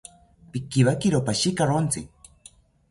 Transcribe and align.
Pikiwakiro 0.51 1.17
pashikawontzi 1.27 2.01